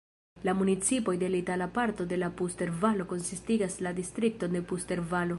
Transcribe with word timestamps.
La 0.47 0.53
municipoj 0.59 1.13
de 1.23 1.27
la 1.33 1.37
itala 1.41 1.67
parto 1.75 2.07
de 2.13 2.17
la 2.21 2.29
Puster-Valo 2.39 3.05
konsistigas 3.11 3.75
la 3.89 3.91
distrikton 4.01 4.57
de 4.59 4.63
Puster-Valo. 4.73 5.29